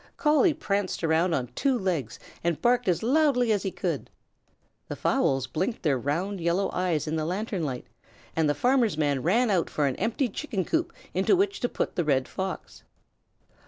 Collie 0.17 0.55
pranced 0.55 1.03
around 1.03 1.35
on 1.35 1.51
two 1.53 1.77
legs 1.77 2.17
and 2.43 2.59
barked 2.59 2.87
as 2.87 3.03
loudly 3.03 3.51
as 3.51 3.61
he 3.61 3.69
could. 3.69 4.09
The 4.87 4.95
fowls 4.95 5.45
blinked 5.45 5.83
their 5.83 5.95
round 5.99 6.41
yellow 6.41 6.71
eyes 6.73 7.05
in 7.05 7.17
the 7.17 7.23
lantern 7.23 7.61
light, 7.61 7.85
and 8.35 8.49
the 8.49 8.55
farmer's 8.55 8.97
man 8.97 9.21
ran 9.21 9.51
out 9.51 9.69
for 9.69 9.85
an 9.85 9.95
empty 9.97 10.27
Chicken 10.27 10.65
coop 10.65 10.91
into 11.13 11.35
which 11.35 11.59
to 11.59 11.69
put 11.69 11.95
the 11.95 12.03
Red 12.03 12.27
Fox. 12.27 12.81